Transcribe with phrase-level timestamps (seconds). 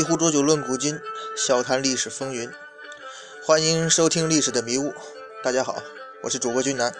[0.00, 0.98] 一壶浊酒论古今，
[1.36, 2.50] 笑谈历史风云。
[3.44, 4.88] 欢迎收听《历史的迷雾》。
[5.44, 5.82] 大家好，
[6.22, 6.90] 我是主播君南。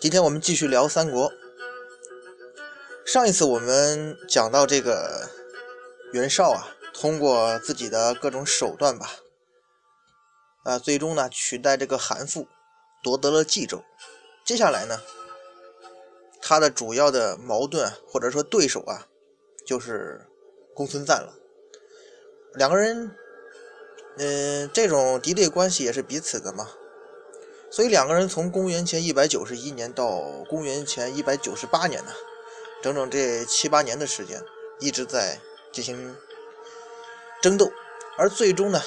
[0.00, 1.30] 今天我们继续聊三国。
[3.04, 5.28] 上一次我们讲到这个
[6.14, 9.16] 袁绍啊，通过自己的各种手段吧，
[10.64, 12.46] 啊，最终呢取代这个韩馥，
[13.02, 13.84] 夺得了冀州。
[14.42, 15.02] 接下来呢，
[16.40, 19.06] 他的主要的矛盾或者说对手啊，
[19.66, 20.26] 就是
[20.74, 21.34] 公孙瓒了。
[22.54, 23.14] 两个人，
[24.16, 26.70] 嗯，这种敌对关系也是彼此的嘛，
[27.70, 32.12] 所以两个人从公元前一百九十一年到公元前一百九十八年呢，
[32.82, 34.42] 整整这七八年的时间，
[34.80, 36.16] 一直在进行
[37.40, 37.70] 争斗，
[38.16, 38.82] 而最终呢，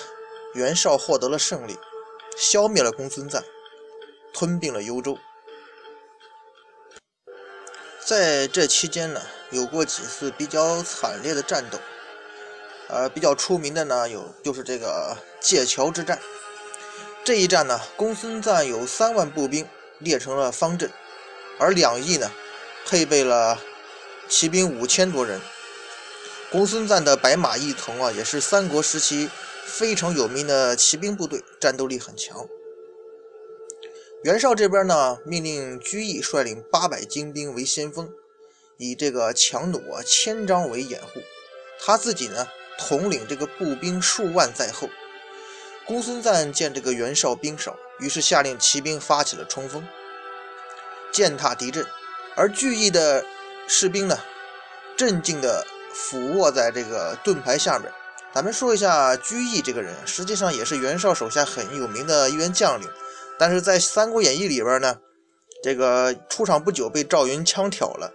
[0.53, 1.77] 袁绍获得了胜利，
[2.35, 3.43] 消灭了公孙瓒，
[4.33, 5.17] 吞并了幽州。
[8.03, 11.77] 在这期间呢，有过几次比较惨烈的战斗。
[12.91, 16.19] 呃，比较出名的呢，有就是这个界桥之战。
[17.23, 19.65] 这一战呢，公孙瓒有三万步兵
[19.99, 20.91] 列成了方阵，
[21.57, 22.29] 而两翼呢，
[22.85, 23.57] 配备了
[24.27, 25.39] 骑兵五千多人。
[26.51, 29.29] 公孙瓒的白马义从啊，也是三国时期
[29.63, 32.45] 非常有名的骑兵部队，战斗力很强。
[34.25, 38.09] 袁绍这边呢，命令居易率领八百精兵为先锋，
[38.77, 41.21] 以这个强弩啊千张为掩护，
[41.79, 42.49] 他自己呢。
[42.77, 44.89] 统领这个步兵数万在后，
[45.85, 49.87] 公孙瓒见这个袁绍兵少，于是下令骑兵发起了冲锋，
[51.11, 51.85] 践踏敌阵。
[52.35, 53.25] 而聚义的
[53.67, 54.17] 士兵呢，
[54.95, 57.91] 镇静地俯卧在这个盾牌下面。
[58.33, 62.89] 咱们说一下居易这个人，实际上也是袁绍手下很有名的一员将领，
[63.37, 64.97] 但是在《三国演义》里边呢，
[65.61, 68.13] 这个出场不久被赵云枪挑了，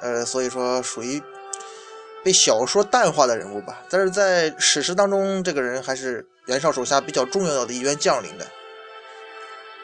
[0.00, 1.22] 呃，所以说属于。
[2.24, 8.46] 被小说淡化的人物吧，但是在史实当中，这个人还是袁绍手下比较重要的一员将领的。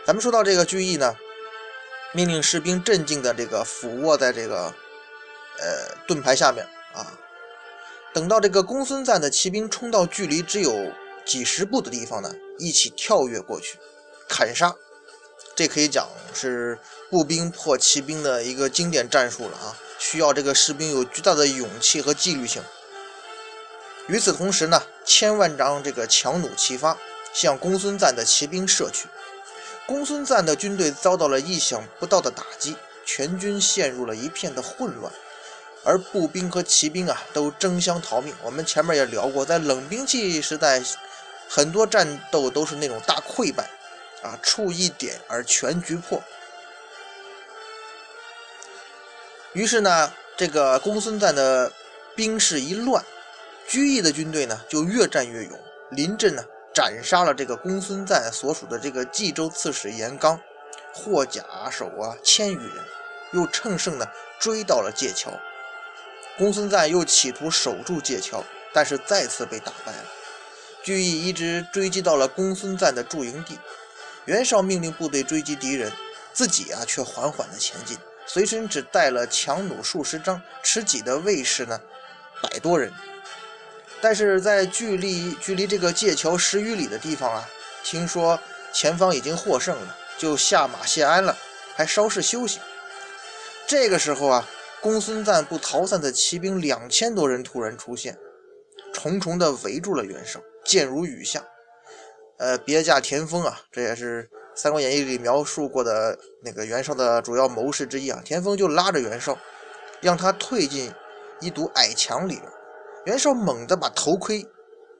[0.06, 1.14] 咱们说到这个居易呢，
[2.14, 4.74] 命令士兵镇静的这个俯卧在这个
[5.58, 6.64] 呃盾牌下面
[6.94, 7.12] 啊，
[8.14, 10.90] 等到这个公孙瓒的骑兵冲到距离只有
[11.26, 13.78] 几十步的地方呢，一起跳跃过去
[14.26, 14.74] 砍杀。
[15.54, 16.78] 这可以讲是
[17.10, 19.76] 步兵破骑兵的一个经典战术了啊。
[19.98, 22.62] 需要这个士兵有巨大的勇气和纪律性。
[24.06, 26.96] 与此同时呢，千万张这个强弩齐发，
[27.34, 29.08] 向公孙瓒的骑兵射去。
[29.86, 35.12] 公孙瓒的军队遭到了意想不到的打击，全军陷入了一片的混乱，
[35.84, 38.34] 而步兵和骑兵啊都争相逃命。
[38.42, 40.82] 我们前面也聊过，在冷兵器时代，
[41.48, 43.68] 很多战斗都是那种大溃败，
[44.22, 46.22] 啊，触一点而全局破。
[49.52, 51.72] 于是呢，这个公孙瓒的
[52.14, 53.04] 兵势一乱，
[53.66, 55.58] 居易的军队呢就越战越勇，
[55.90, 60.40] 临阵呢斩杀了这个公孙瓒所属的这个冀州刺史严纲，
[60.94, 62.84] 获甲首啊千余人，
[63.32, 64.06] 又乘胜呢
[64.38, 65.32] 追到了界桥。
[66.38, 70.04] 公孙瓒又企图守住界桥，但是再次被打败了。
[70.82, 73.58] 居易一直追击到了公孙瓒的驻营地，
[74.26, 75.90] 袁绍命令部队追击敌人，
[76.32, 77.96] 自己啊却缓缓的前进。
[78.26, 81.80] 随身只带了强弩数十张，持戟的卫士呢，
[82.42, 82.92] 百多人。
[84.00, 87.48] 但是在距离距离这个界桥十余里的地方啊，
[87.82, 88.38] 听说
[88.72, 91.36] 前方已经获胜了，就下马谢安了，
[91.74, 92.60] 还稍事休息。
[93.66, 94.48] 这个时候啊，
[94.80, 98.16] 公孙瓒不逃散的骑兵两千多人突然出现，
[98.92, 101.44] 重重的围住了袁绍，箭如雨下。
[102.40, 104.24] 呃，别驾田丰啊，这也是。
[104.62, 109.38] 《三国演义》里描述过的那个袁绍的主要谋士之一啊，田丰就拉着袁绍，
[110.00, 110.92] 让他退进
[111.40, 112.44] 一堵矮墙里边。
[113.04, 114.46] 袁绍猛地把头盔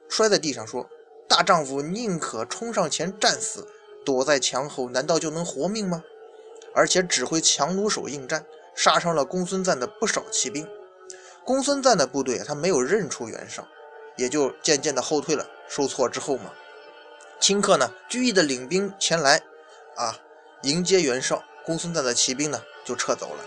[0.07, 0.87] 摔在地上，说
[1.27, 3.67] ：“大丈夫宁可冲上前战死，
[4.05, 6.03] 躲在墙后难道就能活命吗？”
[6.73, 10.67] 而且指挥强弩手应战，杀伤了公孙瓒的不少骑兵。
[11.43, 13.67] 公孙瓒的部队他没有认出袁绍，
[14.15, 15.45] 也就渐渐的后退了。
[15.67, 16.51] 受挫之后嘛，
[17.41, 19.41] 顷刻呢，居易的领兵前来。
[19.97, 20.17] 啊！
[20.63, 23.45] 迎接袁绍，公孙瓒的骑兵呢就撤走了。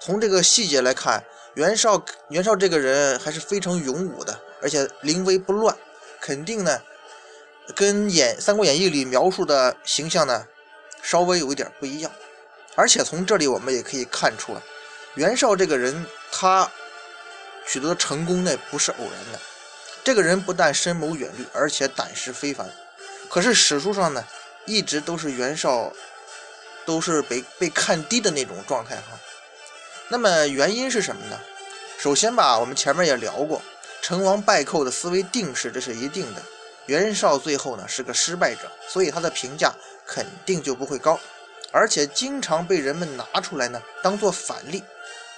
[0.00, 1.22] 从这个细节来看，
[1.54, 5.76] 袁绍袁绍这个人还是非常勇武的，而且临危不乱，
[6.20, 6.80] 肯定呢
[7.76, 10.46] 跟演《三国演义》里描述的形象呢
[11.02, 12.10] 稍微有一点不一样。
[12.76, 14.62] 而且从这里我们也可以看出啊，
[15.14, 16.68] 袁绍这个人他
[17.66, 19.38] 取得成功那不是偶然的。
[20.04, 22.70] 这个人不但深谋远虑，而且胆识非凡。
[23.28, 24.24] 可是史书上呢，
[24.64, 25.92] 一直都是袁绍，
[26.86, 29.18] 都是被被看低的那种状态哈。
[30.08, 31.38] 那么原因是什么呢？
[31.98, 33.60] 首先吧，我们前面也聊过，
[34.00, 36.42] 成王败寇的思维定势，这是一定的。
[36.86, 39.74] 袁绍最后呢是个失败者，所以他的评价
[40.06, 41.20] 肯定就不会高，
[41.70, 44.82] 而且经常被人们拿出来呢当做反例，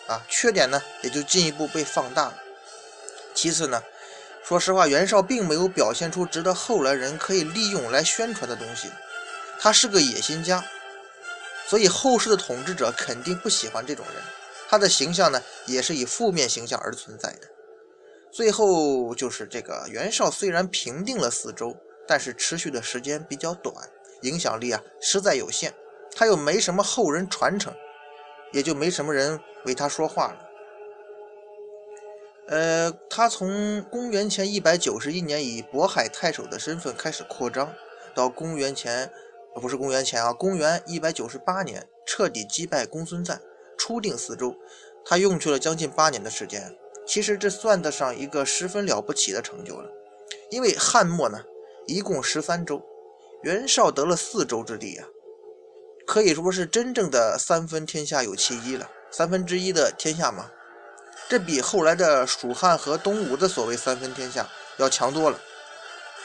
[0.07, 2.35] 啊，缺点呢也就进一步被放大了。
[3.35, 3.83] 其次呢，
[4.43, 8.89] 说实话，袁绍并没有表现出值得后来人可以利用来宣传的东西，
[9.61, 10.65] 他是个野心家，
[11.67, 14.23] 所以后世的统治者肯定不喜欢这种人，
[14.69, 17.49] 他的形象呢也是以负面形象而存在的。
[18.33, 21.77] 最后就是这个袁绍，虽然平定了四周，
[22.09, 23.75] 但是持续的时间比较短，
[24.23, 25.73] 影响力啊实在有限。
[26.13, 27.73] 他又没什么后人传承，
[28.53, 30.50] 也就没什么人为他说话了。
[32.51, 37.73] 呃，他从公元前一百九十一年以渤海太守的身份开始扩张，
[38.13, 39.09] 到公元前，
[39.55, 43.41] 不是公元前啊，公元一百九十八年彻底击败公孙瓒，
[43.79, 44.57] 初定四周，
[45.05, 46.77] 他用去了将近八年的时间。
[47.07, 49.89] 其实这算得上一个十分了不起的成就了，
[50.51, 51.45] 因为汉末呢
[51.87, 52.83] 一共十三州，
[53.45, 55.07] 袁绍得了四州之地啊，
[56.05, 60.51] 可以说是真正的三分天下有其一了，三分之一的天下嘛，
[61.31, 64.47] 这比后来的蜀汉和东吴的所谓三分天下
[64.77, 65.39] 要强多了，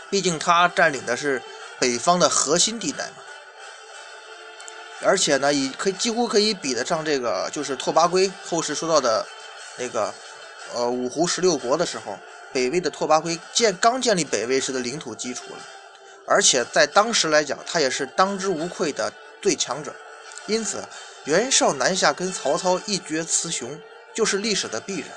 [0.09, 1.41] 毕竟他占领的是
[1.79, 3.17] 北方的核心地带嘛，
[5.03, 9.25] 而且呢，以可以几乎可以比得上这个就是拓跋圭后世说到的
[9.77, 10.13] 那个。
[10.73, 12.17] 呃，五胡十六国的时候，
[12.51, 15.59] 北魏的拓跋圭建刚建立北魏时的领土基础了，
[16.25, 19.93] 而且在当时来讲，他也是当之无愧的最强者。
[20.47, 20.83] 因此，
[21.25, 23.79] 袁绍南下跟曹操一决雌雄，
[24.15, 25.09] 就是历史的必然。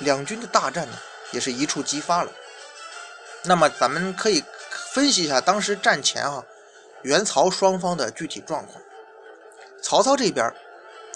[0.00, 0.98] 两军的大战呢，
[1.30, 2.32] 也是一触即发了。
[3.44, 4.42] 那么，咱们可以
[4.94, 6.42] 分析一下当时战前啊，
[7.02, 8.82] 袁曹双方的具体状况。
[9.80, 10.52] 曹操这边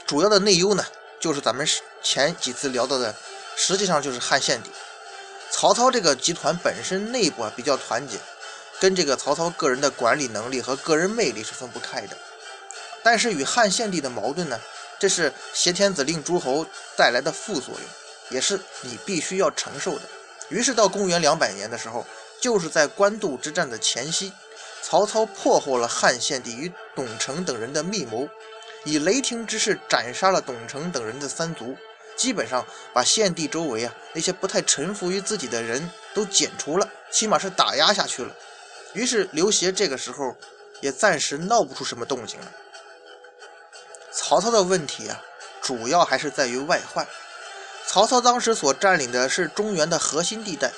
[0.07, 0.85] 主要的内忧呢，
[1.19, 1.67] 就是咱们
[2.01, 3.13] 前几次聊到的。
[3.55, 4.71] 实际上就是汉献帝，
[5.51, 8.17] 曹操这个集团本身内部啊比较团结，
[8.81, 12.17] 跟这个曹操个人的管理能力和个人魅力是分不开的。
[13.03, 14.59] 但是与汉献帝的矛盾呢，
[15.03, 16.65] 这是挟天子令诸侯
[16.97, 17.83] 带来的副作用，
[18.31, 20.03] 也是你必须要承受的。
[20.49, 22.07] 于是到公元两百年的时候，
[22.41, 24.33] 就是在官渡之战的前夕，
[24.81, 28.29] 曹操破获了汉献帝与董承等人的密谋，
[28.85, 31.77] 以雷霆之势斩杀了董承等人的三族。
[32.15, 38.33] 基本上把献帝周围啊那些不太臣服于自己的人都剪除了，起码是打压下去了。
[38.93, 40.37] 于是刘协这个时候
[40.81, 42.53] 也暂时闹不出什么动静了。
[44.13, 45.23] 曹操的问题啊，
[45.63, 47.07] 主要还是在于外患。
[47.87, 50.71] 曹操当时所占领的是中原的核心地带，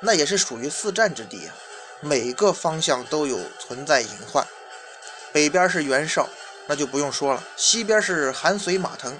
[0.00, 1.54] 那也是属于四战之地啊，
[2.00, 4.46] 每个方向都有存在隐患。
[5.32, 6.28] 北边是袁绍，
[6.66, 9.18] 那就不用说了；西边是韩遂、马腾。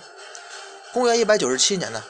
[0.93, 2.03] 公元一百九十七年呢，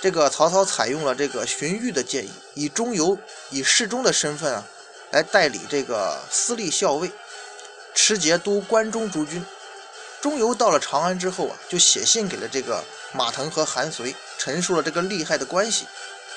[0.00, 3.18] 这个曹操采用了这个荀彧的建议，以中游、
[3.50, 4.64] 以侍中的身份啊，
[5.10, 7.10] 来代理这个司隶校尉，
[7.94, 9.44] 持节督关中诸军。
[10.20, 15.86] 中游到了长安之后啊，就写信给了这个马腾和韩遂，陈述了这个利害的关系。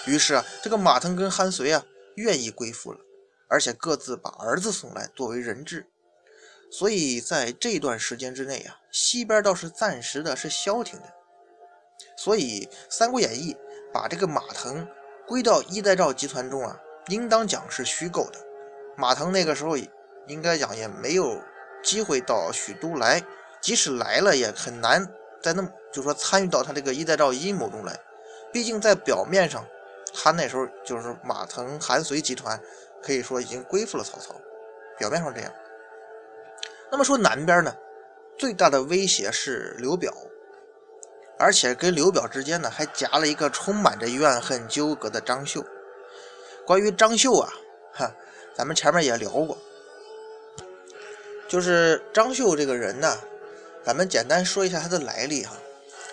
[0.06, 1.86] 于是啊，这个马腾跟韩遂啊，
[2.16, 3.00] 愿意归附了，
[3.48, 5.88] 而且各自把儿子送来作为人质。
[6.72, 11.14] 所以在这段时间之内啊，西边倒是暂时的是消停的。
[12.18, 13.54] 所以，《三国演义》
[13.94, 14.88] 把这个马腾
[15.28, 18.40] 归到一代诏集团中啊，应当讲是虚构的。
[18.98, 19.78] 马腾那个时候
[20.28, 21.42] 应该讲也没有
[21.84, 23.24] 机会到许都来，
[23.64, 25.08] 即使来了也很难
[25.42, 27.98] 在那就说参与到他这个一代诏阴谋中来。
[28.52, 29.66] 毕竟在表面上，
[30.14, 32.60] 他那时候就是马腾、韩遂集团
[33.02, 34.36] 可以说已经归附了曹操，
[35.00, 35.52] 表面上这样。
[36.92, 37.74] 那么说南边呢，
[38.38, 40.14] 最大的威胁是刘表。
[41.40, 45.66] 而且跟刘表之间呢，还夹了一个充满着怨恨纠葛的张绣。
[46.66, 47.50] 关于张绣啊，
[47.94, 48.14] 哈，
[48.54, 49.58] 咱们前面也聊过，
[51.48, 53.18] 就是张绣这个人呢，
[53.86, 55.54] 咱们简单说一下他的来历哈。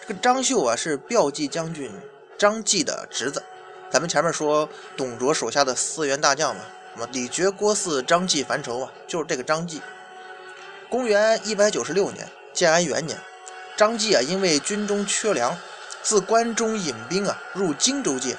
[0.02, 1.90] 这个张绣啊，是骠骑将军
[2.36, 3.42] 张继的侄子。
[3.90, 6.62] 咱们前面说董卓手下的四员大将嘛，
[6.94, 9.80] 什么李傕、郭汜、张继、樊稠啊，就是这个张继。
[10.88, 13.18] 公元一百九十六年，建安元年。
[13.76, 15.56] 张继啊，因为军中缺粮，
[16.02, 18.36] 自关中引兵啊入荆州界，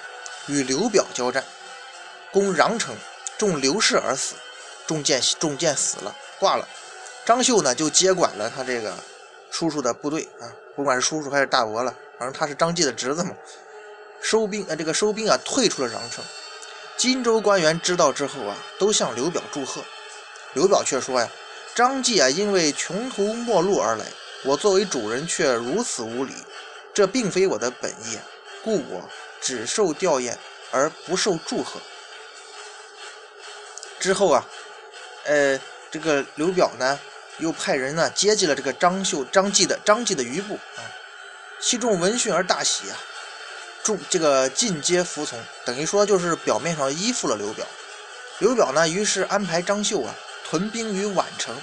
[0.48, 1.44] 与刘表交战，
[2.32, 2.96] 攻穰城，
[3.38, 4.36] 中刘氏而死，
[4.86, 6.68] 中箭中箭死了，挂了。
[7.26, 8.94] 张绣呢就接管了他这个
[9.52, 13.36] 叔叔的部队啊，不管是叔叔还是大伯了，反正他是张继的侄子嘛。
[14.22, 16.24] 收兵啊，这个收兵啊，退出了穰城。
[16.98, 19.84] 荆州官员知道之后啊，都向刘表祝贺。
[20.54, 21.30] 刘表却说呀，
[21.76, 24.06] 张继啊，因为穷途末路而来。
[24.44, 26.34] 我作为主人却如此无礼，
[26.94, 28.18] 这并非我的本意，
[28.64, 29.08] 故我
[29.40, 30.34] 只受吊唁
[30.72, 31.80] 而不受祝贺。
[34.00, 34.44] 之后啊，
[35.26, 35.60] 呃，
[35.92, 37.00] 这个刘表呢，
[37.38, 40.82] 又派人呢接济了这个张绣、张继的张继的余部啊，
[41.60, 42.98] 其众闻讯而大喜啊，
[43.84, 47.66] 众这个尽皆服从，等于说就是表面上依附了刘表。
[48.40, 51.56] 刘表呢，于是安排张绣啊屯兵于宛城，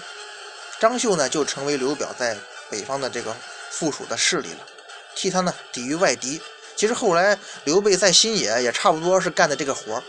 [0.78, 2.36] 张绣呢就成为刘表在
[2.70, 3.34] 北方的这个
[3.70, 4.58] 附属的势力了，
[5.14, 6.40] 替他呢抵御外敌。
[6.76, 10.02] 其实后来刘备在新野也差不多是干的这个活儿。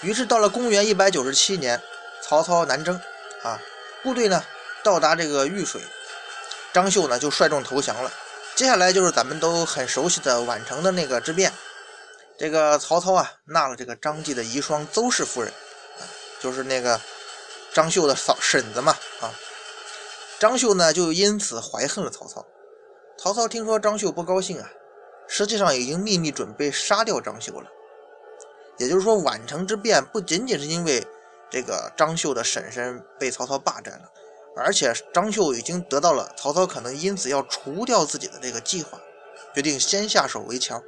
[0.00, 1.80] 于是到了公元一百九十七年，
[2.20, 3.00] 曹操南征，
[3.42, 3.60] 啊，
[4.02, 4.44] 部队呢
[4.82, 5.80] 到达这个玉水，
[6.72, 8.12] 张绣呢就率众投降了。
[8.54, 11.52] 接下来就是咱们都很熟悉的宛城的那个之变。
[12.38, 15.52] 这个曹操啊纳了这个张继的遗孀邹氏夫人，
[16.40, 17.00] 就是那个
[17.72, 19.32] 张绣的嫂婶子嘛，啊，
[20.38, 22.44] 张绣呢就因此怀恨了曹操。
[23.18, 24.70] 曹操听说张绣不高兴啊，
[25.28, 27.68] 实际上已经秘密准备杀掉张绣了。
[28.78, 31.06] 也就是说，宛城之变不仅仅是因为
[31.50, 34.08] 这个张绣的婶婶被曹操霸占了，
[34.56, 39.00] 而且张绣已经得到了曹操可能因此要除掉自己的这个计划，
[39.54, 40.82] 决定先下手为强。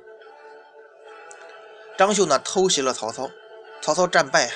[1.99, 3.28] 张绣呢偷袭了曹操，
[3.81, 4.54] 曹操战败啊，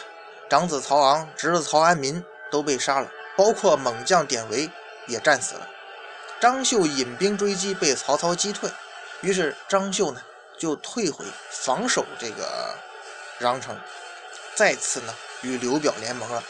[0.48, 4.70] 长子曹昂、侄子曹安民都被杀了，包括猛将典韦
[5.06, 5.68] 也战死了。
[6.40, 8.70] 张绣引兵追击，被曹操击退，
[9.22, 10.22] 于是张绣呢
[10.58, 12.74] 就退回防守这个。
[13.38, 13.78] 穰城
[14.54, 16.42] 再次呢与刘表联盟了。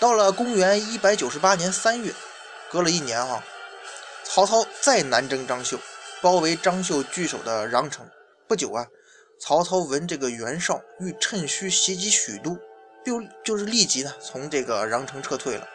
[0.00, 2.12] 到了公元一百九十八年三月，
[2.70, 3.44] 隔了一年哈，
[4.24, 5.78] 曹操再南征张绣，
[6.20, 8.08] 包围张绣据守的穰城。
[8.48, 8.86] 不久啊，
[9.40, 12.58] 曹操闻这个袁绍欲趁虚袭击许都，
[13.04, 15.68] 就就是立即呢从这个穰城撤退了。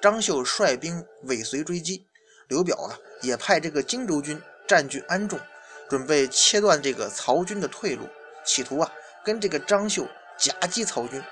[0.00, 2.06] 张绣率兵尾随追击，
[2.48, 5.40] 刘表啊也派这个荆州军占据安众，
[5.88, 8.08] 准备切断这个曹军的退路，
[8.44, 8.92] 企图啊。
[9.24, 11.22] 跟这个张绣夹击曹军，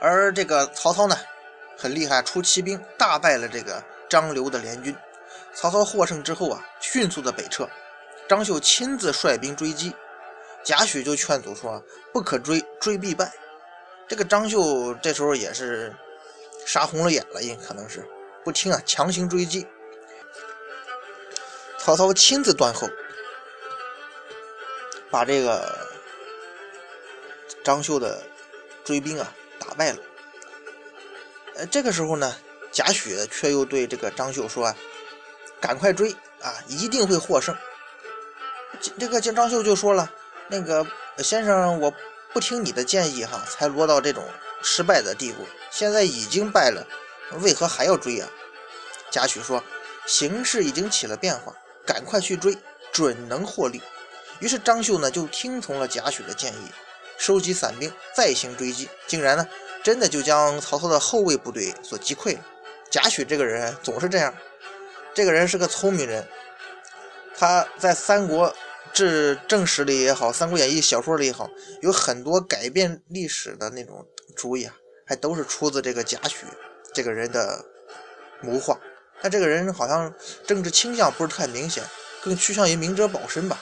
[0.00, 1.16] 而这个曹操呢，
[1.76, 4.96] 很厉害，出奇兵大败了这个张刘的联军。
[5.52, 7.68] 曹操获胜之后啊，迅速的北撤。
[8.28, 9.94] 张绣亲自率兵追击，
[10.64, 11.82] 贾诩就劝阻说
[12.12, 13.32] ：“不可追，追必败。”
[14.08, 15.94] 这个张绣这时候也是
[16.66, 18.06] 杀红了眼了，也可能是
[18.44, 19.66] 不听啊，强行追击。
[21.78, 22.88] 曹操亲自断后，
[25.10, 25.95] 把这个。
[27.66, 28.22] 张绣的
[28.84, 29.98] 追兵啊，打败了。
[31.56, 32.36] 呃，这个时候呢，
[32.70, 34.76] 贾诩却又对这个张绣说：“啊，
[35.60, 37.56] 赶快追啊，一定会获胜。”
[39.00, 40.08] 这个张绣就说了
[40.46, 40.86] ：“那个
[41.18, 41.92] 先生，我
[42.32, 44.22] 不听你的建议哈，才落到这种
[44.62, 45.44] 失败的地步。
[45.72, 46.86] 现在已经败了，
[47.40, 48.28] 为何还要追啊？”
[49.10, 49.64] 贾诩说
[50.06, 51.52] ：“形势已经起了变化，
[51.84, 52.56] 赶快去追，
[52.92, 53.82] 准能获利。”
[54.38, 56.70] 于是张绣呢，就听从了贾诩的建议。
[57.18, 59.46] 收集散兵，再行追击，竟然呢，
[59.82, 62.40] 真的就将曹操的后卫部队所击溃了。
[62.90, 64.34] 贾诩这个人总是这样，
[65.14, 66.26] 这个人是个聪明人，
[67.36, 68.54] 他在《三国
[68.92, 71.50] 志》正史里也好，《三国演义》小说里也好，
[71.82, 74.06] 有很多改变历史的那种
[74.36, 74.74] 主意啊，
[75.06, 76.44] 还都是出自这个贾诩
[76.94, 77.64] 这个人的
[78.40, 78.78] 谋划。
[79.20, 80.12] 但这个人好像
[80.46, 81.82] 政治倾向不是太明显，
[82.22, 83.58] 更趋向于明哲保身吧，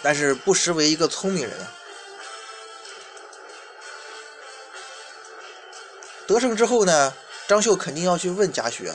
[0.00, 1.72] 但是不失为一个聪明人啊。
[6.26, 7.12] 得胜之后呢，
[7.46, 8.90] 张绣肯定要去问贾诩，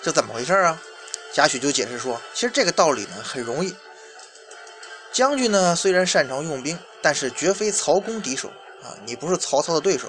[0.00, 0.80] 这怎么回事啊？
[1.32, 3.74] 贾诩就解释说，其实这个道理呢很容易。
[5.12, 8.48] 将军呢虽然擅长用兵，但是绝非曹公敌手
[8.82, 10.08] 啊，你不是曹操的对手。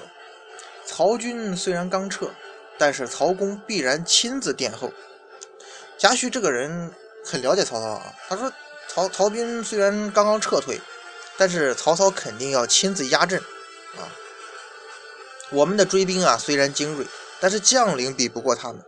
[0.86, 2.30] 曹军虽然刚撤，
[2.78, 4.90] 但是曹公必然亲自殿后。
[5.98, 6.90] 贾诩这个人
[7.24, 8.50] 很了解曹操啊，他说
[8.88, 10.80] 曹曹兵虽然刚刚撤退，
[11.36, 13.38] 但是曹操肯定要亲自压阵
[13.96, 14.08] 啊。
[15.54, 17.06] 我们的追兵啊，虽然精锐，
[17.40, 18.82] 但是将领比不过他们。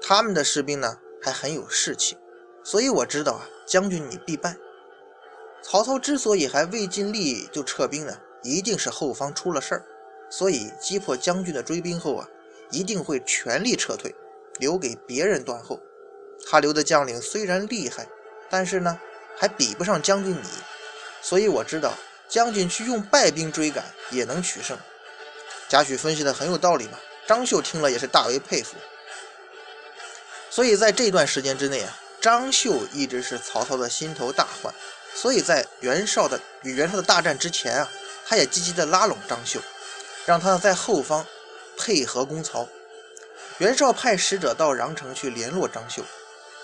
[0.00, 2.16] 他们的士兵呢，还很有士气，
[2.64, 4.56] 所以我知道啊，将军你必败。
[5.62, 9.84] 曹操之所以还未尽力就撤兵呢，一定是后方出了事儿。
[10.30, 12.26] 所以击破将军的追兵后啊，
[12.70, 14.14] 一定会全力撤退，
[14.58, 15.78] 留给别人断后。
[16.48, 18.08] 他留的将领虽然厉害，
[18.48, 18.98] 但是呢，
[19.36, 20.48] 还比不上将军你。
[21.20, 21.92] 所以我知道，
[22.26, 24.78] 将军去用败兵追赶也能取胜。
[25.70, 26.98] 贾诩分析的很有道理嘛，
[27.28, 28.74] 张绣听了也是大为佩服。
[30.50, 34.74] 所以在这段时间之内啊，张绣一直是曹操的心头大患。
[35.14, 37.88] 所以在袁绍的与袁绍的大战之前啊，
[38.26, 39.60] 他也积极的拉拢张绣，
[40.26, 41.24] 让他在后方
[41.76, 42.66] 配合攻曹。
[43.58, 46.02] 袁绍派使者到穰城去联络张绣，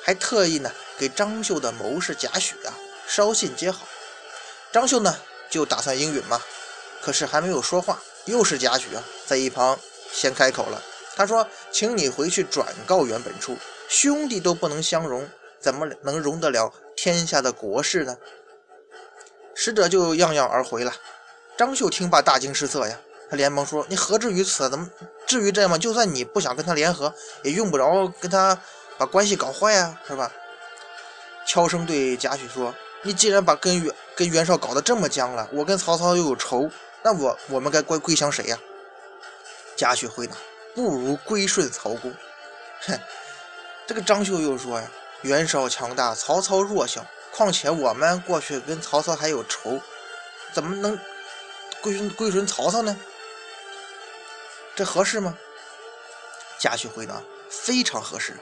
[0.02, 2.75] 还特意呢给张绣的谋士贾诩啊
[3.06, 3.86] 捎信接好。
[4.72, 5.16] 张绣呢
[5.48, 6.42] 就打算应允嘛，
[7.00, 9.78] 可是还没有说话，又是贾诩啊在一旁
[10.12, 10.83] 先开口了。
[11.16, 13.56] 他说：“请你回去转告袁本初，
[13.88, 15.26] 兄弟都不能相容，
[15.59, 18.18] 怎么能容得了天下的国事呢？”
[19.54, 20.92] 使者就样样而回了。
[21.56, 24.68] 张绣听罢大惊失色呀，他连忙说：“你何至于此？
[24.68, 24.90] 怎么
[25.26, 25.78] 至于这样吗？
[25.78, 28.61] 就算你不想跟他联合，也用不着跟他
[28.99, 30.30] 把关系搞坏呀，是吧？”
[31.49, 36.68] 悄声对贾诩说：“你既然把跟袁跟袁绍搞得这么僵了，我跟曹操又有仇，
[37.03, 38.59] 那我我们该归归降谁呀？”
[39.76, 40.37] 贾诩回答。
[40.75, 42.15] 不如归顺曹公。
[42.87, 43.00] 哼，
[43.87, 44.87] 这个张绣又说呀
[45.23, 47.03] ：“袁绍强大，曹操弱小。
[47.33, 49.81] 况且我们过去跟曹操还有仇，
[50.53, 50.99] 怎么能
[51.81, 52.95] 归顺归顺曹操呢？
[54.75, 55.35] 这合适吗？”
[56.61, 58.37] 贾诩回答：“非常合适。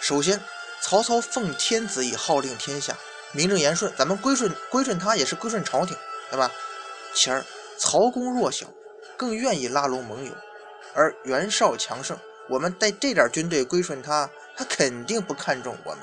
[0.00, 0.38] 首先，
[0.82, 2.94] 曹操奉天子以号令天下，
[3.32, 5.96] 名正言顺，咱们归顺归顺他也是归顺朝廷，
[6.30, 6.50] 对吧？
[7.14, 7.42] 其二，
[7.78, 8.66] 曹公弱小，
[9.16, 10.32] 更愿意拉拢盟友。”
[10.94, 12.16] 而袁绍强盛，
[12.48, 16.00] 我们带这点军队归顺他，他肯定不看重我们。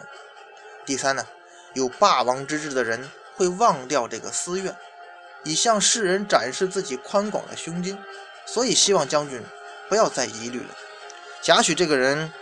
[0.86, 1.26] 第三呢，
[1.74, 4.76] 有霸王之志的人会忘掉这个私怨，
[5.44, 7.98] 以向世人展示自己宽广的胸襟。
[8.46, 9.42] 所以希望将军
[9.88, 10.76] 不要再疑虑了。
[11.42, 12.34] 贾诩这个人，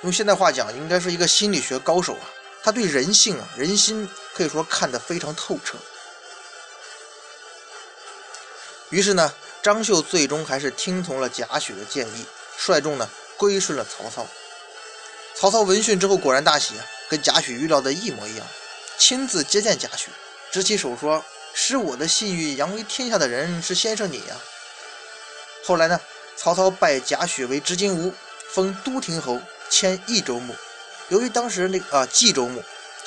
[0.00, 2.26] 用现代话讲，应该是一个心理学高手啊。
[2.62, 5.76] 他对人性啊、人心可以说看得非常透彻。
[8.90, 9.32] 于是呢。
[9.62, 12.26] 张绣最终还是听从了贾诩的建议，
[12.58, 14.26] 率众呢归顺了曹操。
[15.34, 18.46] 曹操闻讯之后果然大喜啊，跟贾诩预料的一模一样，
[18.98, 20.08] 亲自接见贾诩，
[20.52, 21.24] 执起手说
[21.54, 24.36] ：“使我的信誉扬为天下的人是先生你呀。”
[25.64, 25.98] 后来呢，
[26.36, 28.12] 曹操拜贾诩为执金吾，
[28.50, 30.54] 封都亭侯，迁益州牧。
[31.08, 32.62] 由于当时那个啊冀州牧，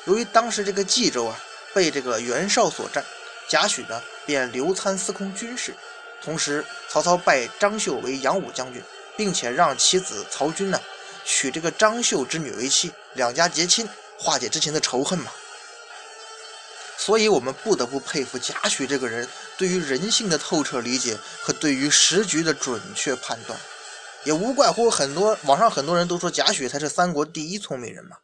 [0.06, 1.40] 由于当时这个冀州啊
[1.72, 3.06] 被这个袁绍所占，
[3.48, 5.74] 贾诩呢便留参司空军事。
[6.22, 8.84] 同时，曹操拜张绣为扬武将军，
[9.16, 10.80] 并且让其子曹军呢
[11.24, 13.88] 娶这个张绣之女为妻，两家结亲，
[14.18, 15.32] 化解之前的仇恨嘛。
[16.98, 23.58] 所以，我们不得不佩服贾诩这个人对于人性的透彻理解和对于时局的准确判断，
[24.24, 28.18] 也无怪乎很多网上很多人都说贾诩才是三国第一聪明人嘛。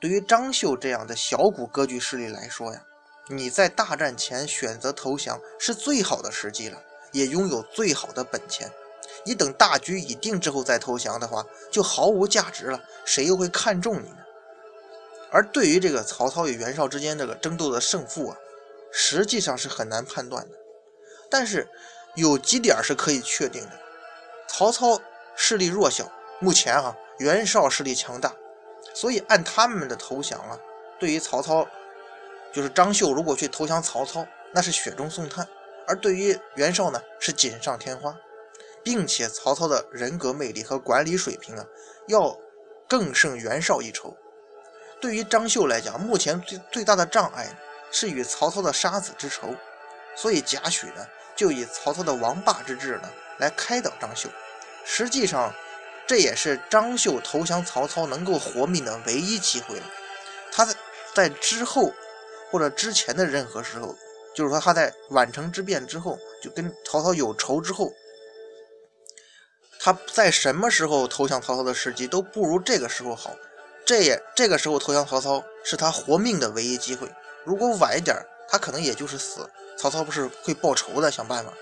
[0.00, 2.82] 对于张绣这样的小股割据势力来说呀。
[3.28, 6.82] 你在大战前选择投降是最好的时机了，
[7.12, 8.70] 也拥有最好的本钱。
[9.24, 12.82] 你等大局已定之后再投降的话，就毫无价值了。
[13.04, 14.16] 谁又会看重你呢？
[15.30, 18.36] 而对于这个曹操与袁绍之间这个争斗的胜负啊，
[18.92, 20.56] 实际上是很难判断的。
[21.30, 21.68] 但是
[22.16, 23.80] 有几点是可以确定的：
[24.48, 25.00] 曹操
[25.36, 28.34] 势力弱小，目前啊，袁绍势力强大，
[28.92, 30.58] 所以按他们的投降啊，
[30.98, 31.68] 对于曹操。
[32.52, 35.46] 就是张绣如果去投降曹操，那是雪中送炭；
[35.86, 38.14] 而对于袁绍呢，是锦上添花，
[38.84, 41.64] 并且曹操的人格魅力和管理水平啊，
[42.08, 42.38] 要
[42.86, 44.14] 更胜袁绍一筹。
[45.00, 47.48] 对于张绣来讲，目前最最大的障碍
[47.90, 49.56] 是与曹操的杀子之仇，
[50.14, 54.28] 所以贾诩呢，就以曹操的王霸之志呢，来开导张绣。
[54.84, 55.54] 实际上，
[56.06, 59.86] 这也是张绣投降曹操能够活命的唯一机会了。
[60.52, 60.74] 他在
[61.14, 61.90] 在之后。
[62.52, 63.96] 或者之前的任何时候，
[64.36, 67.90] 就是说他在宛城之变之后就跟曹操有仇之后，
[69.80, 73.34] 他在什么时候投降曹操的时机都不如这个时候好。
[73.84, 77.10] 这也这个时候投降曹操是他活命的唯一机会。
[77.44, 78.16] 如果晚一点，
[78.48, 79.50] 他可能也就是死。
[79.76, 81.52] 曹操不是会报仇的，想办法。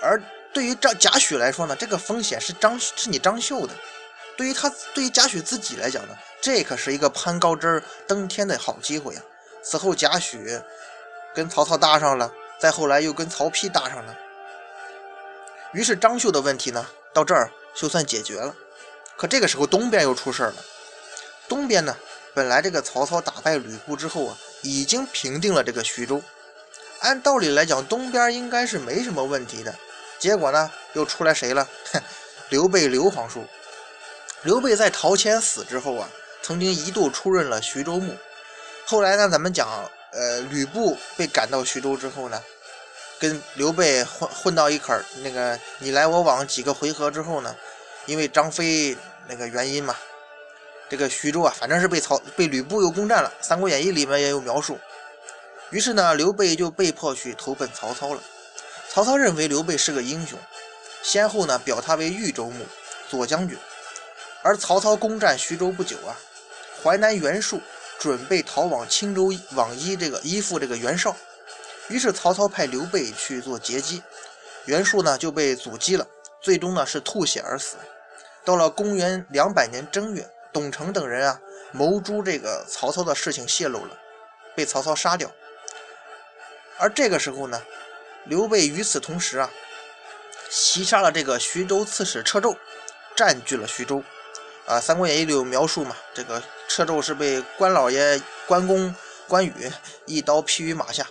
[0.00, 0.20] 而
[0.52, 3.72] 对于张贾诩来说呢，这个风险是张是你张绣的。
[4.36, 9.22] 对于他对于贾诩自己来讲呢，这可是一个攀高枝登天的好机会啊。
[9.62, 10.62] 此后，贾诩
[11.34, 14.18] 跟曹操搭上了，再后来又跟曹丕搭上了。
[15.72, 18.54] 于是张绣的问题呢，到这儿就算解决了。
[19.16, 20.54] 可这个时候，东边又出事了。
[21.48, 21.96] 东边呢，
[22.34, 26.20] 本来这个曹操打败吕布之后啊，已经平定了这个徐州。
[27.00, 29.74] 按道理来讲，东边应该是没什么问题的。
[30.18, 31.68] 结果呢，又出来谁了？
[32.50, 33.44] 刘备刘皇叔。
[34.42, 36.08] 刘备在陶谦死之后啊，
[36.42, 38.16] 曾经一度出任了徐州牧。
[38.92, 39.66] 后来呢，咱们讲，
[40.10, 42.42] 呃，吕布被赶到徐州之后呢，
[43.18, 47.56] 跟刘备混混到一块儿，那个你来我往几个回合之后呢，
[48.04, 48.94] 因为张飞
[49.28, 49.96] 那个原因嘛，
[50.90, 54.78] 这个徐州啊，反正是被曹被吕布又攻占了，《三国演义》里面也有描述。
[55.70, 58.20] 于是呢，刘备就被迫去投奔曹操了。
[58.90, 60.38] 曹操认为刘备是个英雄，
[61.02, 62.66] 先后呢表他为豫州牧、
[63.08, 63.56] 左将军。
[64.42, 66.12] 而曹操攻占徐州不久啊，
[66.84, 67.58] 淮南袁术。
[68.02, 71.14] 准备逃往青州往依这个依附这个袁绍。
[71.86, 74.02] 于是曹操派刘备去做截击，
[74.64, 76.04] 袁术呢就被阻击了，
[76.40, 77.76] 最终呢是吐血而死。
[78.44, 83.96] 到了公元两百年正月，董承等人啊谋诛这个曹操的事情泄露了，
[84.56, 85.30] 被曹操杀掉。
[86.78, 87.62] 而这个时候呢，
[88.24, 89.48] 刘备与此同时啊，
[90.50, 92.56] 袭杀了这个徐州刺史车胄，
[93.14, 94.02] 占据了徐州。
[94.66, 96.40] 啊，《三国演义》里有描述嘛，这个
[96.74, 98.94] 车胄是被关老爷关公
[99.28, 99.70] 关羽
[100.06, 101.06] 一刀劈于马下。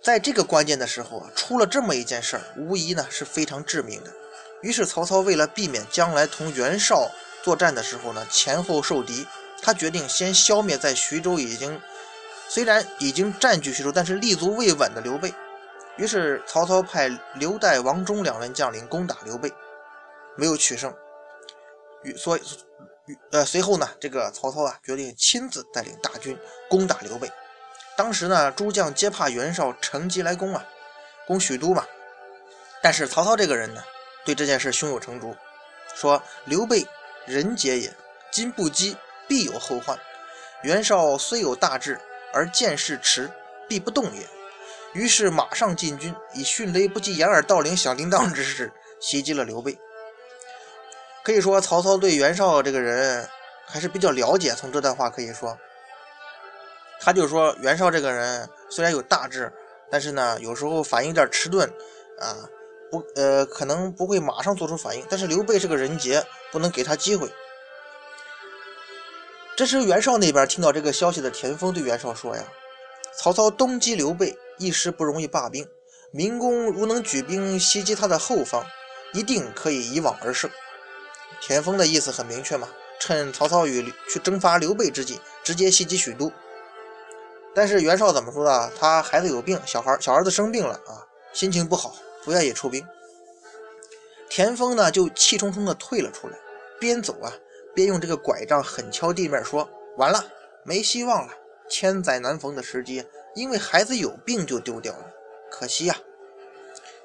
[0.00, 4.10] 在这个关键的时候啊，出了这么一件事儿，无疑呢是非常致命的。
[4.62, 7.10] 于是曹操为了避免将来同袁绍
[7.42, 9.26] 作战的时候呢前后受敌，
[9.60, 11.78] 他决定先消灭在徐州已经。
[12.48, 15.34] 虽然已经占据徐州，但是立足未稳的刘备，
[15.98, 19.52] 于是曹操派刘岱、王忠两人将领攻打刘备，
[20.34, 20.94] 没有取胜。
[22.02, 22.42] 与所以，
[23.30, 26.38] 呃，随后呢，这个曹操啊决定亲自带领大军
[26.68, 27.30] 攻打刘备。
[27.96, 30.64] 当时呢，诸将皆怕袁绍乘机来攻啊，
[31.26, 31.84] 攻许都嘛。
[32.82, 33.82] 但是曹操这个人呢，
[34.24, 35.36] 对这件事胸有成竹，
[35.94, 36.86] 说刘备
[37.26, 37.92] 人杰也，
[38.30, 38.96] 今不击，
[39.28, 39.98] 必有后患。
[40.62, 42.00] 袁绍虽有大志。
[42.36, 43.30] 而见势迟，
[43.68, 44.28] 必不动也。
[44.92, 49.78] 于是马上进军，以迅雷不及掩耳盗铃响叮当之势袭击了刘备。
[51.24, 53.26] 可以说，曹操对袁绍这个人
[53.66, 54.50] 还是比较了解。
[54.52, 55.56] 从这段话可以说，
[57.00, 59.50] 他就说袁绍这个人虽然有大志，
[59.90, 61.66] 但是呢，有时候反应有点迟钝
[62.20, 62.44] 啊，
[62.90, 65.06] 不呃，可能不会马上做出反应。
[65.08, 67.32] 但是刘备是个人杰，不能给他机会。
[69.56, 72.44] 这时，袁绍那边听到这个消息的田丰对袁绍说：“呀，
[73.16, 75.66] 曹操东击刘备，一时不容易罢兵。
[76.10, 78.66] 明公如能举兵袭击他的后方，
[79.14, 80.50] 一定可以一往而胜。”
[81.40, 82.68] 田丰的意思很明确嘛，
[82.98, 86.32] 趁曹操与去征伐刘备之际，直接袭击许都。
[87.54, 88.72] 但是袁绍怎么说的？
[88.78, 91.94] 他孩子有病，小孩小儿子生病了啊，心情不好，
[92.24, 92.86] 不愿意出兵。
[94.28, 96.36] 田丰呢，就气冲冲地退了出来，
[96.80, 97.32] 边走啊。
[97.74, 99.68] 边用这个拐杖狠敲地面，说
[99.98, 100.24] ：“完了，
[100.62, 101.34] 没希望了，
[101.68, 105.12] 千载难逢的时机，因为孩子有病就丢掉了，
[105.50, 105.96] 可惜呀！”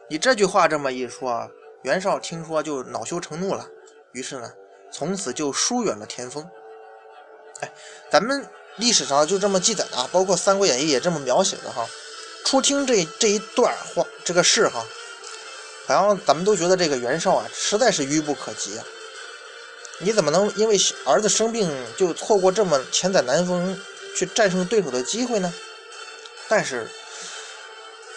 [0.07, 1.49] 你这句话这么一说，
[1.81, 3.67] 袁绍听说就恼羞成怒了，
[4.11, 4.51] 于是呢，
[4.91, 6.49] 从此就疏远了田丰。
[7.61, 7.71] 哎，
[8.09, 11.87] 咱们历史上就这么记载的啊，包括《三国演义》也这么描写的哈。
[12.45, 14.85] 初听这这一段话，这个事哈，
[15.87, 18.85] 好像咱们都觉得这个袁绍啊，实在是愚不可及啊。
[19.99, 23.79] 你怎么能因为儿子生病就错过这么千载难逢
[24.15, 25.53] 去战胜对手的机会呢？
[26.47, 26.89] 但是，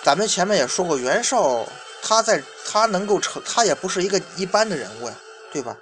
[0.03, 1.67] 咱们前面也说过，袁绍
[2.01, 5.15] 他在他能够成，他也不是一个一般的人物呀，
[5.53, 5.77] 对吧？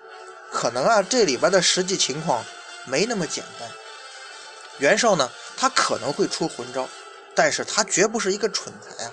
[0.51, 2.45] 可能啊，这里边的实际情况
[2.87, 3.69] 没那么简单。
[4.79, 6.89] 袁绍呢，他可能会出魂招，
[7.35, 9.13] 但是他绝不是一个蠢材啊。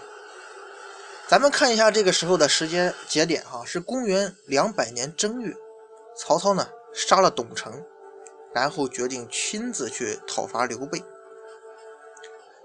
[1.28, 5.54] 咱们看一下这个时候的时间节点哈，是公元两百年正月，
[6.18, 6.68] 曹操呢。
[6.96, 7.86] 杀了董承，
[8.56, 11.04] 然后决定亲自去讨伐刘备。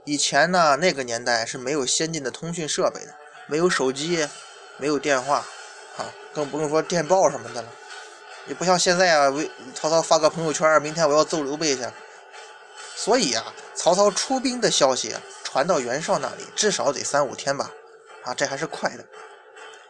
[0.07, 3.15] 以前呢，那个年代是没有先进的通讯设备的，
[3.47, 4.27] 没有手机，
[4.79, 5.45] 没有电话，
[5.99, 7.69] 啊，更不用说电报什么的了。
[8.47, 11.87] 也不像现在啊，为曹操发个朋友圈，明天我要揍刘备去。
[12.97, 17.71] 所以啊，曹操出兵的消息传到袁绍那里，至少得三五天吧，
[18.25, 19.05] 啊，这还是快的。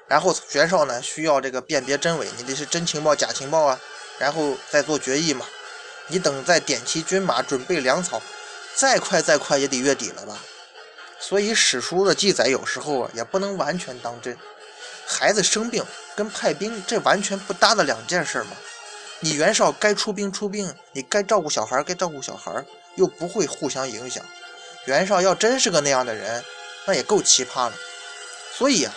[0.07, 3.81] 然后袁绍呢，需要这个辨别真伪，你得是真情报、假情报啊。
[4.19, 5.47] 然后再做决议嘛，
[6.07, 8.23] 你等再点齐军马，准备粮草，
[8.75, 10.39] 再快再快也得月底了吧。
[11.19, 14.37] 所以史书的记载有时候啊也不能完全当真。
[15.07, 15.85] 孩子生病
[16.15, 18.51] 跟派兵这完全不搭的两件事嘛。
[19.21, 22.65] 你袁绍该出兵出兵，你该照顾小孩该照顾小孩，
[22.97, 24.25] 又不会互相影响。
[24.87, 26.43] 袁绍要真是个那样的人，
[26.87, 27.75] 那也够奇葩了。
[28.57, 28.93] 所以啊，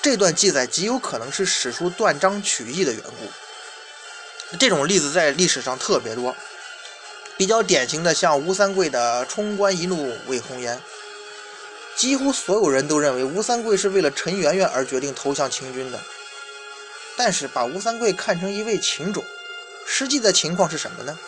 [0.00, 4.56] 这段记载极有可能是史书断章取义的缘故。
[4.56, 6.36] 这种例子在历史上特别多，
[7.36, 10.80] 比较典型的像吴三桂的“冲冠一怒为红颜”，
[11.96, 16.00] 几乎所有人都认为吴三桂是为了陈圆圆而决定投向清军的。
[17.16, 19.24] 但是把吴三桂看成一位情种，
[19.86, 21.18] 实际的情况是什么呢？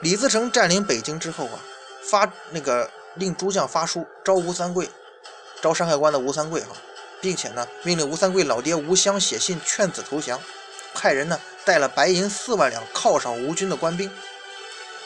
[0.00, 1.60] 李自成占领北京之后啊，
[2.02, 4.88] 发那个令诸将发书招吴三桂，
[5.60, 6.76] 招山海关的吴三桂哈，
[7.20, 10.40] 并且呢命令吴三桂老爹吴襄写信劝子投降，
[10.94, 11.40] 派人呢。
[11.64, 14.10] 带了白银四万两犒赏吴军的官兵，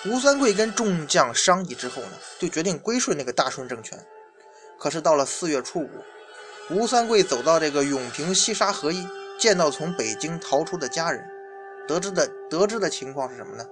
[0.06, 4.02] 吴三桂跟众将商议之后呢，就决定归顺那个大顺政权。
[4.78, 5.90] 可是到了四月初五，
[6.70, 9.06] 吴三桂走到这个永平西沙河驿，
[9.38, 11.24] 见到从北京逃出的家人，
[11.86, 13.66] 得知的得知的情况是什么呢？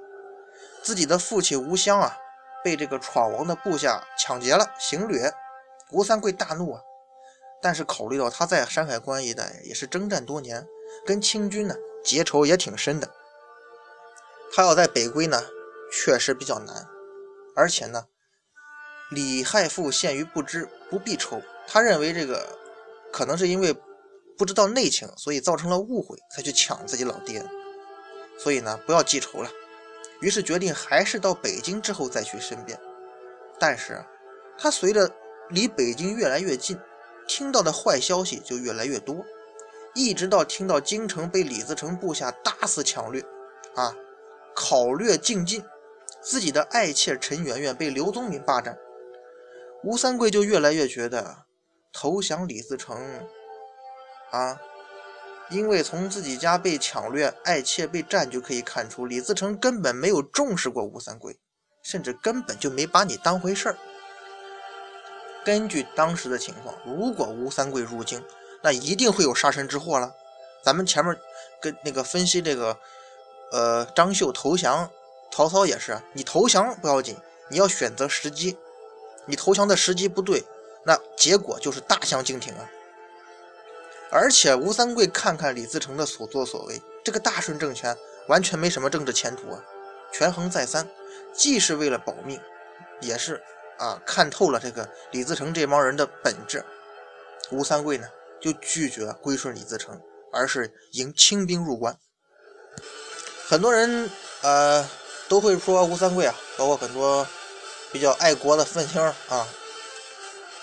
[0.82, 2.16] 自己的父亲吴襄啊，
[2.62, 5.32] 被这个闯王的部下抢劫了，行掠。
[5.90, 6.80] 吴三桂大怒啊，
[7.62, 10.66] 但是考虑到他在山海关一带也是征战多年，
[11.06, 13.08] 跟清军呢结仇也挺深的，
[14.52, 15.42] 他要在北归呢，
[15.92, 16.86] 确实比较难。
[17.54, 18.06] 而且呢，
[19.10, 21.40] 李害父陷于不知，不必仇。
[21.66, 22.58] 他认为这个
[23.12, 23.74] 可能是因为
[24.36, 27.44] 不知道内情，所以造成了误会，才去抢自己老爹。
[28.38, 29.50] 所以呢，不要记仇了。
[30.20, 32.78] 于是决定还是到北京之后再去申辩。
[33.58, 34.04] 但是，
[34.58, 35.10] 他随着
[35.50, 36.78] 离北京越来越近，
[37.28, 39.24] 听到的坏消息就越来越多，
[39.94, 43.24] 一直到听到京城被李自成部下大肆抢掠，
[43.74, 43.94] 啊，
[44.54, 45.62] 考掠尽尽。
[46.20, 48.78] 自己的爱妾陈圆圆被刘宗敏霸占，
[49.82, 51.44] 吴三桂就越来越觉得
[51.92, 52.96] 投降李自成
[54.34, 54.60] 啊，
[55.48, 61.38] 因为从自己家被抢掠、爱妾被占就可以看出，李自成根本没有重视过吴三桂，
[61.84, 63.76] 甚至根本就没把你当回事儿。
[65.44, 68.24] 根据当时的情况，如果吴三桂入京，
[68.60, 70.12] 那一定会有杀身之祸了。
[70.64, 71.16] 咱们前面
[71.60, 72.76] 跟那个分析这个，
[73.52, 74.90] 呃，张绣投降。
[75.30, 77.16] 曹操也是，你投降不要紧，
[77.50, 78.56] 你要选择时机。
[79.26, 80.44] 你投降的时机不对，
[80.84, 82.70] 那结果就是大相径庭啊！
[84.14, 87.96] 而且吴三桂看看李自成的所作所为，这个大顺政权
[88.28, 89.60] 完全没什么政治前途啊！
[90.12, 90.88] 权衡再三，
[91.32, 92.40] 既是为了保命，
[93.00, 93.42] 也是
[93.76, 96.64] 啊看透了这个李自成这帮人的本质。
[97.50, 98.06] 吴三桂呢
[98.40, 100.00] 就拒绝归顺李自成，
[100.32, 101.98] 而是迎清兵入关。
[103.48, 104.08] 很多人
[104.42, 104.88] 呃。
[105.26, 107.26] 都会说吴三桂啊，包括很多
[107.90, 109.48] 比较爱国的愤青啊，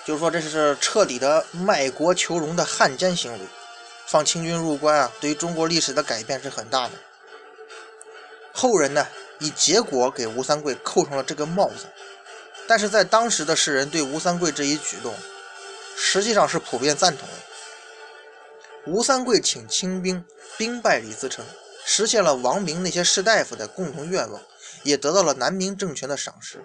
[0.06, 3.40] 就是说这是彻底的卖国求荣的汉奸行为。
[4.08, 6.92] 放清军入关啊，对于中国历史的改变是很大的。
[8.52, 9.08] 后人呢，
[9.40, 11.86] 以结果给吴三桂扣上了这个帽子，
[12.68, 15.14] 但是在当时的世人对吴三桂这一举动，
[15.96, 17.36] 实际上是普遍赞同的。
[18.88, 20.26] 吴三桂请清兵
[20.58, 21.46] 兵败李自成，
[21.86, 24.42] 实现了王明那些士大夫的共同愿望。
[24.84, 26.60] 也得到了南明政权的赏识，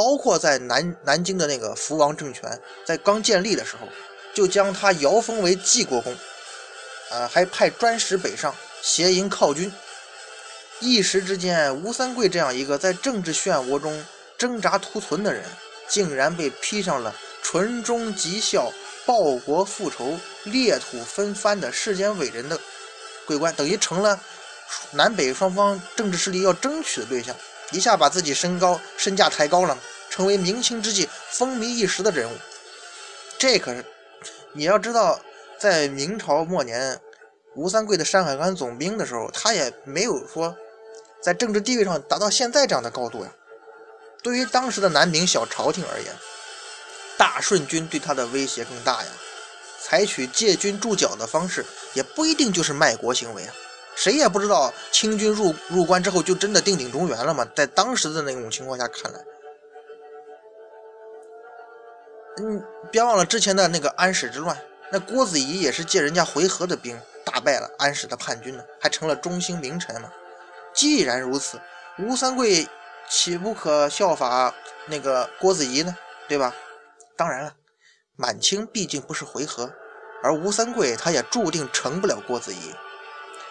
[0.00, 3.86] 包括在南南京的那个福王政权在刚建立的时候，
[4.32, 6.16] 就将他遥封为济国公，
[7.10, 9.70] 啊，还派专使北上协营犒军。
[10.78, 14.02] 一时之间，吴三桂这样一个在政治漩涡中
[14.38, 15.44] 挣扎图存的人，
[15.86, 18.72] 竟然被披上了纯忠极孝、
[19.04, 22.58] 报国复仇、裂土分藩的世间伟人的
[23.26, 24.18] 桂冠，等于成了。
[24.92, 27.36] 南北双方政治势力要争取的对象，
[27.72, 29.76] 一下把自己身高身价抬高了，
[30.20, 32.34] 成为明清之际风靡一时的人物。
[33.38, 33.82] 这可是
[34.52, 35.18] 你要知道，
[35.58, 37.00] 在明朝末年，
[37.54, 40.54] 吴三桂的山海关总兵的时候，他也没有说
[41.22, 43.32] 在政治地位上达到现在这样的高度呀。
[44.22, 46.14] 对于当时的南明小朝廷而言，
[47.16, 49.08] 大顺军对他的威胁更大呀。
[49.82, 53.54] 采取借军驻脚的方式，也不一定就是卖国行为啊。
[53.96, 57.48] 谁也不知道清军入入关之后就真的定鼎中原了吗？
[57.56, 59.18] 在当时的那种情况下看来，
[62.38, 64.56] 嗯，别忘了之前的那个安史之乱，
[64.90, 70.10] 那郭子仪也是借人家回纥的兵打败了安史的叛军呢，还成了中兴名臣呢。
[70.72, 71.60] 既然如此，
[71.98, 72.66] 吴三桂
[73.08, 74.54] 岂不可效法
[74.86, 75.96] 那个郭子仪呢？
[76.28, 76.54] 对吧？
[77.16, 77.54] 当然了，
[78.16, 79.70] 满清毕竟不是回纥，
[80.22, 82.74] 而吴三桂他也注定成不了郭子仪。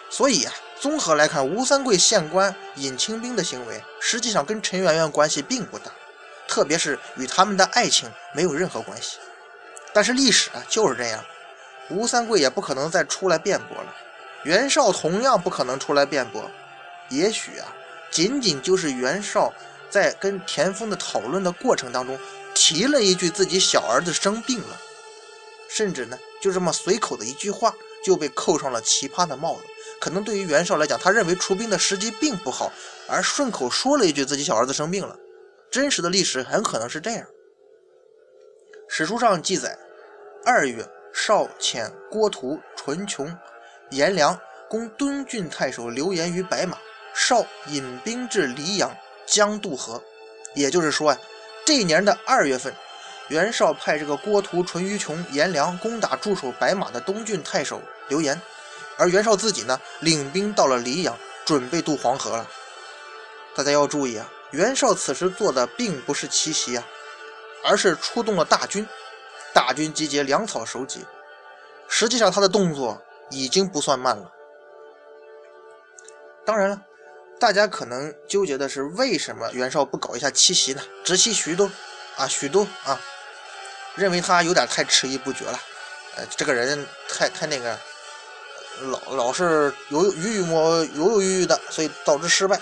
[0.08, 5.92] 所以啊，综合来看，吴三桂献官引清兵的行为，实际上跟陈圆圆关系并不大，
[6.50, 9.18] 特别是与他们的爱情没有任何关系。
[9.92, 11.24] 但是历史啊就是这样，
[11.90, 13.94] 吴三桂也不可能再出来辩驳了，
[14.42, 16.50] 袁绍同样不可能出来辩驳。
[17.08, 17.72] 也许啊，
[18.10, 19.52] 仅仅就是袁绍
[19.88, 22.18] 在跟田丰的讨论的过程当中
[22.52, 24.76] 提了一句自己小儿子生病了，
[25.68, 27.72] 甚至呢就这么随口的一句话
[28.04, 29.62] 就被扣上了奇葩的帽子。
[30.00, 32.72] 可能对于袁绍来讲，他认为出兵的时机并不好，
[33.06, 35.16] 而顺口说了一句自己小儿子生病了。
[35.70, 37.24] 真实的历史很可能是这样：
[38.88, 39.78] 史书上记载，
[40.44, 43.38] 二月，绍遣郭图、纯琼、
[43.90, 44.36] 颜良
[44.68, 46.76] 攻敦郡太守刘延于白马，
[47.14, 48.92] 绍引兵至黎阳，
[49.26, 50.02] 将渡河。
[50.56, 51.18] 也就是说啊，
[51.64, 52.74] 这一年的二月份，
[53.28, 58.40] 袁绍派这个郭图、淳于琼、颜良攻打驻守白马的东郡太守刘延。
[58.98, 62.48] 而袁绍自己呢，领兵到了黎阳，准备渡黄河了。
[63.54, 66.84] 大家要注意啊，袁绍此时做的并不是奇袭啊，
[67.64, 68.86] 而是出动了大军，
[69.52, 71.04] 大军集结粮草收集。
[71.88, 74.30] 实际上他的动作已经不算慢了。
[76.44, 76.82] 当然了，
[77.38, 80.82] 大家可能纠结的是，为什么袁绍不搞一下奇袭呢？
[81.04, 81.70] 直袭徐都，
[82.16, 83.00] 啊，许都啊，
[83.94, 85.60] 认为他有点太迟疑不决了，
[86.16, 87.78] 呃，这个人太太那个，
[88.80, 92.60] 老老是犹犹豫豫犹犹豫豫的，所以导致失败。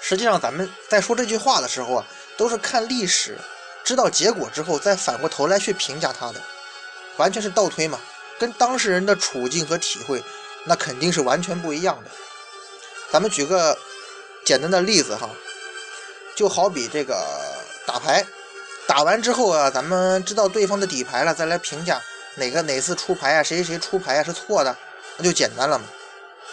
[0.00, 2.04] 实际上，咱们在说这句话的时候啊，
[2.36, 3.36] 都是看历史，
[3.84, 6.40] 知道结果之后再反过头来去评价他的，
[7.16, 7.98] 完全是倒推嘛，
[8.38, 10.22] 跟当事人的处境和体会，
[10.64, 12.10] 那肯定是完全不一样的。
[13.10, 13.76] 咱们举个
[14.44, 15.28] 简单的例子哈，
[16.34, 17.16] 就好比这个
[17.86, 18.24] 打牌，
[18.86, 22.00] 打完之后啊，咱们知道对方的底牌了，再来评价
[22.36, 24.76] 哪个哪次出牌啊，谁谁出牌啊是错的，
[25.16, 25.84] 那就简单了嘛。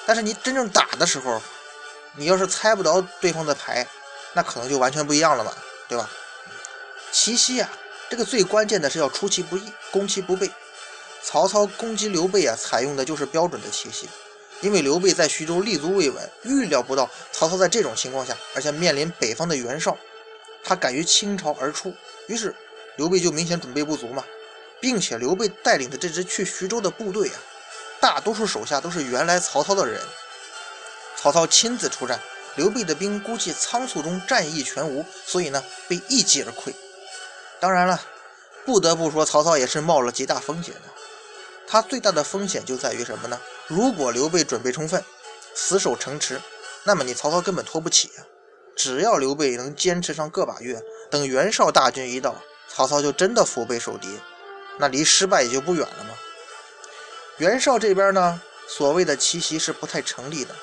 [0.05, 1.41] 但是你真正打的时候，
[2.15, 3.85] 你要是猜不着对方的牌，
[4.33, 5.53] 那可能就完全不一样了嘛，
[5.87, 6.09] 对吧？
[7.11, 7.69] 奇袭啊，
[8.09, 10.49] 这个最关键的是要出其不意，攻其不备。
[11.21, 14.09] 曹操攻击刘备啊，采用的就是标准的奇袭。
[14.61, 19.97] 因为刘备在徐州立足未稳，预料不到曹操在这种情况下，而且面临北方的袁绍，
[20.63, 21.93] 他敢于倾巢而出，
[22.27, 22.55] 于是
[22.95, 24.23] 刘备就明显准备不足嘛，
[24.79, 27.35] 并且刘备带领的这支去徐州的部队啊，
[27.99, 30.01] 大多数手下都是原来曹操的人，
[31.25, 32.21] 曹操亲自出战，
[32.55, 36.71] 刘备的兵估计仓促中战意全无，所以呢被一击而溃。
[37.59, 37.99] 当然了，
[38.63, 40.81] 不得不说曹操也是冒了极大风险的，
[41.67, 43.41] 他最大的风险就在于什么呢？
[43.65, 45.03] 如果刘备准备充分，
[45.55, 46.39] 死守城池，
[46.83, 48.23] 那么你曹操根本拖不起呀。
[48.75, 52.35] 只要刘备能坚持上个把月，等袁绍大军一到，
[52.69, 54.19] 曹操就真的腹背受敌，
[54.77, 56.11] 那离失败也就不远了嘛。
[57.37, 60.53] 袁绍这边呢，所谓的奇袭是不太成立的，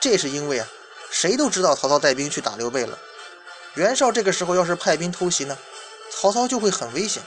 [0.00, 0.66] 这是因为啊，
[1.10, 2.98] 谁都知道曹操带兵去打刘备了。
[3.74, 5.56] 袁绍这个时候要是派兵偷袭呢，
[6.10, 7.22] 曹操就会很危险。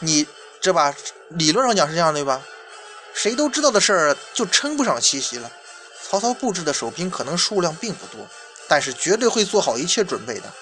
[0.00, 0.26] 你
[0.60, 0.94] 这吧，
[1.28, 2.42] 理论上讲是这样对吧？
[3.14, 5.50] 谁都知道的事儿，就称不上奇袭了。
[6.02, 8.26] 曹操布置的守兵可能数量并不多，
[8.66, 10.52] 但是绝对会做好一切准备的。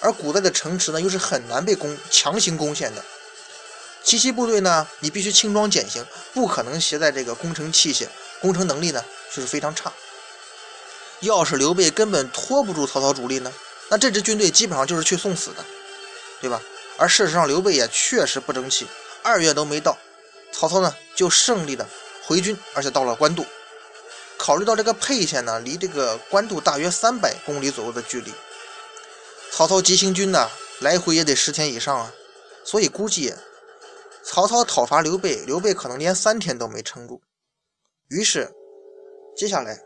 [0.00, 3.02] 而古代的城池呢，又是很难被攻强行攻陷的。
[4.02, 8.08] 奇袭部队呢，你必须轻装简行，不可能携带这个攻城器械，
[8.40, 9.92] 攻城能力呢就是非常差。
[11.22, 13.52] 要是刘备根本拖不住曹操主力呢，
[13.88, 15.64] 那这支军队基本上就是去送死的，
[16.40, 16.60] 对吧？
[16.98, 18.86] 而事实上，刘备也确实不争气，
[19.22, 19.96] 二月都没到。
[20.52, 21.88] 曹操呢，就胜利的
[22.26, 23.46] 回军，而且到了官渡。
[24.36, 28.32] 考虑到这个沛县呢，离这个官渡大约三百公里左右的距离，
[29.50, 32.12] 曹操急行军呢，来回也得十天以上啊。
[32.64, 33.32] 所以估计
[34.22, 37.22] 曹操讨伐刘备，刘备可能连三天都没撑住。
[38.08, 38.52] 于是，
[39.36, 39.80] 接下来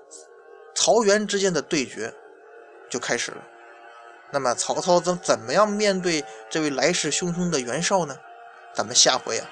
[0.76, 2.12] 曹袁之间的对决
[2.88, 3.38] 就开始了。
[4.30, 8.16] 那么曹操怎怎么样面对这位来势汹汹的袁绍呢？
[8.74, 9.50] 咱们下回啊。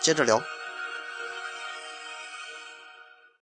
[0.00, 0.42] 接着聊。